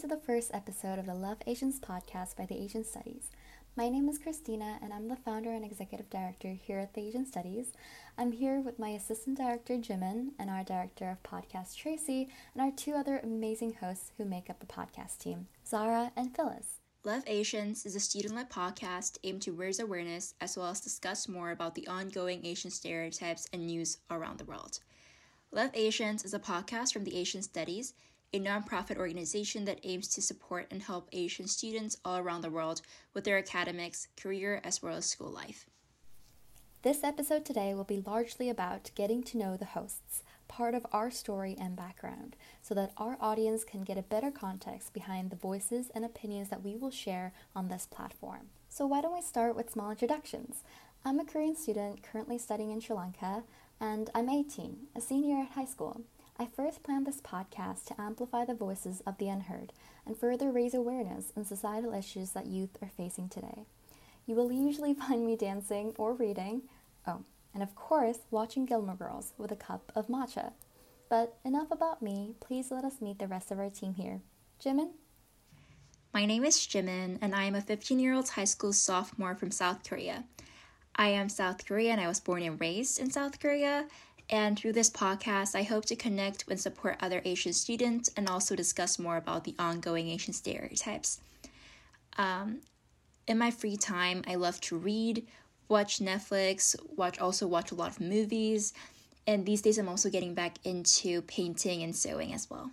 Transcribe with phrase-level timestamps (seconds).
[0.00, 3.28] to the first episode of the Love Asians podcast by the Asian Studies.
[3.76, 7.26] My name is Christina, and I'm the founder and executive director here at the Asian
[7.26, 7.74] Studies.
[8.16, 12.70] I'm here with my assistant director, Jimin, and our director of podcast, Tracy, and our
[12.70, 16.78] two other amazing hosts who make up the podcast team, Zara and Phyllis.
[17.04, 21.28] Love Asians is a student led podcast aimed to raise awareness as well as discuss
[21.28, 24.80] more about the ongoing Asian stereotypes and news around the world.
[25.52, 27.92] Love Asians is a podcast from the Asian Studies
[28.32, 32.80] a nonprofit organization that aims to support and help Asian students all around the world
[33.12, 35.66] with their academics, career, as well as school life.
[36.82, 41.10] This episode today will be largely about getting to know the hosts, part of our
[41.10, 45.90] story and background, so that our audience can get a better context behind the voices
[45.94, 48.48] and opinions that we will share on this platform.
[48.70, 50.62] So, why don't we start with small introductions?
[51.04, 53.42] I'm a Korean student currently studying in Sri Lanka,
[53.78, 56.02] and I'm 18, a senior at high school.
[56.40, 59.74] I first planned this podcast to amplify the voices of the unheard
[60.06, 63.66] and further raise awareness on societal issues that youth are facing today.
[64.24, 66.62] You will usually find me dancing or reading,
[67.06, 70.52] oh, and of course, watching Gilmore Girls with a cup of matcha.
[71.10, 74.22] But enough about me, please let us meet the rest of our team here.
[74.64, 74.92] Jimin?
[76.14, 79.50] My name is Jimin, and I am a 15 year old high school sophomore from
[79.50, 80.24] South Korea.
[80.96, 81.98] I am South Korean.
[81.98, 83.86] I was born and raised in South Korea,
[84.30, 88.54] and through this podcast, I hope to connect and support other Asian students and also
[88.54, 91.20] discuss more about the ongoing Asian stereotypes.
[92.16, 92.60] Um,
[93.26, 95.26] in my free time, I love to read,
[95.68, 98.72] watch Netflix, watch also watch a lot of movies,
[99.26, 102.70] and these days I'm also getting back into painting and sewing as well.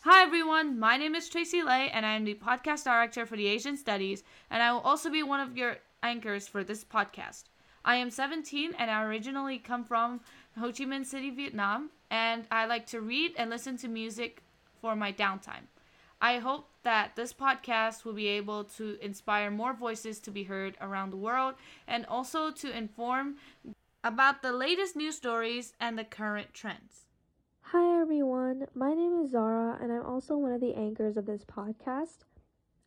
[0.00, 3.46] Hi everyone, my name is Tracy Lay and I am the podcast director for the
[3.46, 7.44] Asian Studies, and I will also be one of your anchors for this podcast.
[7.86, 10.18] I am 17 and I originally come from
[10.58, 14.42] Ho Chi Minh City, Vietnam, and I like to read and listen to music
[14.80, 15.68] for my downtime.
[16.20, 20.76] I hope that this podcast will be able to inspire more voices to be heard
[20.80, 21.54] around the world
[21.86, 23.36] and also to inform
[24.02, 27.06] about the latest news stories and the current trends.
[27.70, 31.44] Hi everyone, my name is Zara and I'm also one of the anchors of this
[31.44, 32.24] podcast.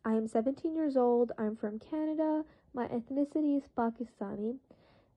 [0.04, 2.44] I am 17 years old, I'm from Canada,
[2.74, 4.56] my ethnicity is Pakistani,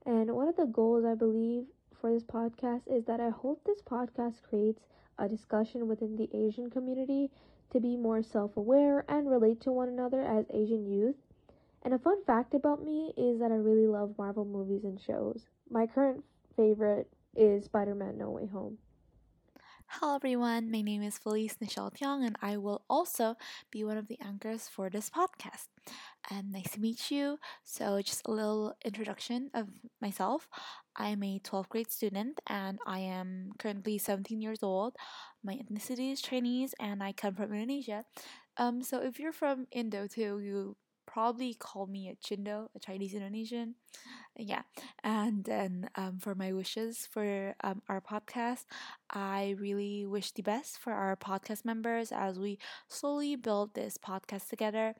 [0.05, 1.65] and one of the goals I believe
[1.99, 4.81] for this podcast is that I hope this podcast creates
[5.17, 7.29] a discussion within the Asian community
[7.71, 11.15] to be more self aware and relate to one another as Asian youth.
[11.83, 15.45] And a fun fact about me is that I really love Marvel movies and shows.
[15.69, 16.23] My current
[16.55, 18.77] favorite is Spider Man No Way Home.
[19.99, 23.35] Hello everyone, my name is Felice Nichelle Tiong and I will also
[23.69, 25.67] be one of the anchors for this podcast.
[26.31, 27.37] And nice to meet you.
[27.63, 29.67] So, just a little introduction of
[30.01, 30.49] myself.
[30.95, 34.95] I am a 12th grade student and I am currently 17 years old.
[35.43, 38.03] My ethnicity is Chinese and I come from Indonesia.
[38.57, 40.75] Um, so, if you're from Indo too, you
[41.13, 43.75] probably call me a Chindo, a Chinese Indonesian.
[44.35, 44.63] Yeah.
[45.03, 48.65] And then um, for my wishes for um, our podcast,
[49.11, 52.57] I really wish the best for our podcast members as we
[52.89, 54.95] slowly build this podcast together.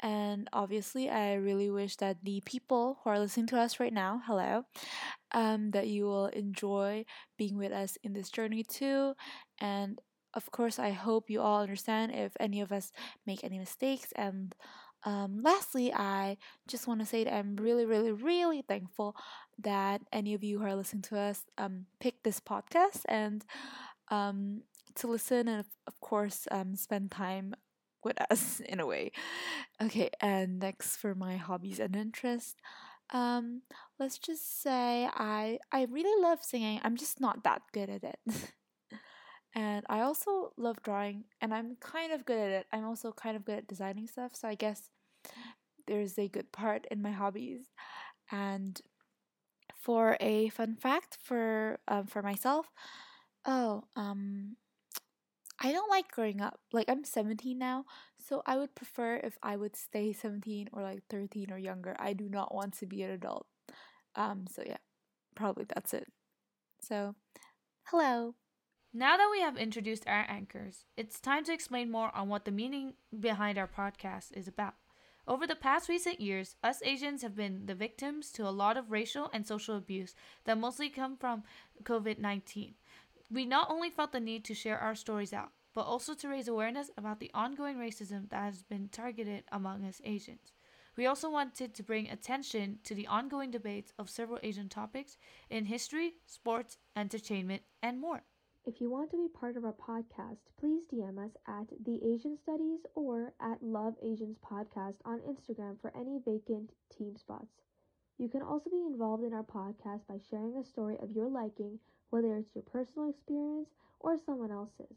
[0.00, 4.22] And obviously, I really wish that the people who are listening to us right now,
[4.24, 4.66] hello,
[5.32, 7.04] um, that you will enjoy
[7.36, 9.14] being with us in this journey too.
[9.58, 10.00] And
[10.34, 12.92] of course, I hope you all understand if any of us
[13.26, 14.54] make any mistakes and
[15.06, 16.36] um, lastly, I
[16.66, 19.14] just want to say that I'm really, really, really thankful
[19.60, 23.44] that any of you who are listening to us um, picked this podcast and
[24.08, 24.62] um,
[24.96, 27.54] to listen and, of course, um, spend time
[28.02, 29.12] with us in a way.
[29.80, 32.56] Okay, and next for my hobbies and interests.
[33.10, 33.62] Um,
[34.00, 36.80] let's just say I I really love singing.
[36.82, 38.18] I'm just not that good at it.
[39.54, 42.66] And I also love drawing, and I'm kind of good at it.
[42.72, 44.90] I'm also kind of good at designing stuff, so I guess
[45.86, 47.66] there's a good part in my hobbies.
[48.30, 48.80] And
[49.74, 52.66] for a fun fact for um, for myself,
[53.44, 54.56] oh, um,
[55.60, 56.60] I don't like growing up.
[56.72, 57.84] Like I'm 17 now,
[58.18, 61.96] so I would prefer if I would stay 17 or like 13 or younger.
[61.98, 63.46] I do not want to be an adult.
[64.14, 64.78] Um, so yeah,
[65.34, 66.08] probably that's it.
[66.80, 67.14] So,
[67.84, 68.34] hello.
[68.92, 72.50] Now that we have introduced our anchors, it's time to explain more on what the
[72.50, 74.74] meaning behind our podcast is about.
[75.28, 78.92] Over the past recent years, us Asians have been the victims to a lot of
[78.92, 80.14] racial and social abuse
[80.44, 81.42] that mostly come from
[81.82, 82.74] COVID 19.
[83.28, 86.46] We not only felt the need to share our stories out, but also to raise
[86.46, 90.52] awareness about the ongoing racism that has been targeted among us Asians.
[90.96, 95.18] We also wanted to bring attention to the ongoing debates of several Asian topics
[95.50, 98.22] in history, sports, entertainment, and more.
[98.66, 102.36] If you want to be part of our podcast, please DM us at The Asian
[102.36, 107.62] Studies or at Love Asians Podcast on Instagram for any vacant team spots.
[108.18, 111.78] You can also be involved in our podcast by sharing a story of your liking,
[112.10, 113.68] whether it's your personal experience
[114.00, 114.96] or someone else's.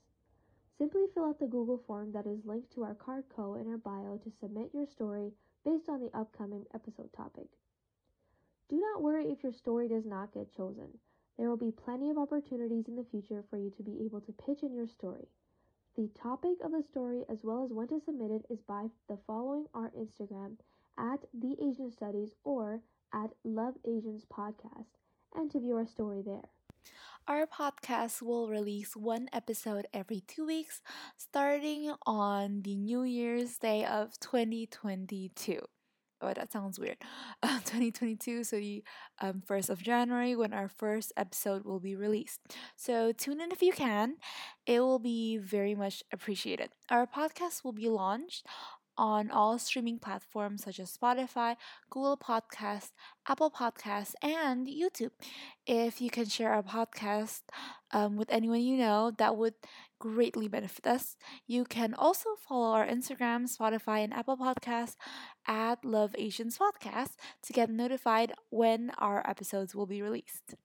[0.79, 3.77] Simply fill out the Google form that is linked to our card co in our
[3.77, 5.31] bio to submit your story
[5.63, 7.49] based on the upcoming episode topic.
[8.67, 10.97] Do not worry if your story does not get chosen.
[11.39, 14.33] There will be plenty of opportunities in the future for you to be able to
[14.33, 15.25] pitch in your story.
[15.95, 19.17] The topic of the story as well as when to submit it is by the
[19.25, 20.57] following our Instagram
[20.97, 22.81] at the Asian Studies or
[23.13, 24.87] at Love Asians Podcast
[25.33, 26.49] and to view our story there.
[27.25, 30.81] Our podcast will release one episode every two weeks,
[31.15, 35.61] starting on the New Year's Day of 2022.
[36.21, 36.97] Oh, that sounds weird.
[37.41, 38.83] Uh, 2022, so the
[39.21, 42.41] um, 1st of January, when our first episode will be released.
[42.75, 44.15] So tune in if you can.
[44.65, 46.71] It will be very much appreciated.
[46.89, 48.45] Our podcast will be launched
[48.99, 51.55] on all streaming platforms such as Spotify,
[51.89, 52.91] Google Podcasts,
[53.27, 55.11] Apple Podcasts, and YouTube.
[55.65, 57.43] If you can share our podcast
[57.91, 59.53] um, with anyone you know, that would
[59.99, 61.15] greatly benefit us.
[61.47, 64.95] You can also follow our Instagram, Spotify, and Apple Podcasts
[65.47, 70.55] at Love Asians Podcast to get notified when our episodes will be released.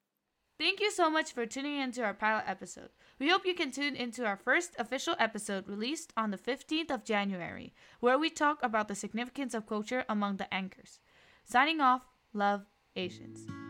[0.58, 2.90] Thank you so much for tuning into our pilot episode.
[3.18, 7.04] We hope you can tune into our first official episode released on the 15th of
[7.04, 11.00] January, where we talk about the significance of culture among the anchors.
[11.44, 12.02] Signing off,
[12.32, 13.63] love Asians.